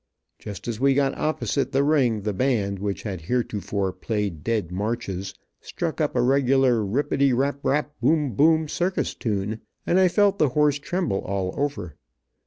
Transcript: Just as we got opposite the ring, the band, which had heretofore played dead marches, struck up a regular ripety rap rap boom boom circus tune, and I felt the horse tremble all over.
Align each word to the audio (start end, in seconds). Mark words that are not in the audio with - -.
Just 0.39 0.67
as 0.67 0.79
we 0.79 0.95
got 0.95 1.15
opposite 1.15 1.71
the 1.73 1.83
ring, 1.83 2.21
the 2.21 2.33
band, 2.33 2.79
which 2.79 3.03
had 3.03 3.21
heretofore 3.21 3.93
played 3.93 4.43
dead 4.43 4.71
marches, 4.71 5.35
struck 5.59 6.01
up 6.01 6.15
a 6.15 6.21
regular 6.23 6.79
ripety 6.83 7.33
rap 7.37 7.59
rap 7.61 7.91
boom 8.01 8.33
boom 8.33 8.67
circus 8.67 9.13
tune, 9.13 9.61
and 9.85 9.99
I 9.99 10.07
felt 10.07 10.39
the 10.39 10.49
horse 10.49 10.79
tremble 10.79 11.19
all 11.19 11.53
over. 11.55 11.97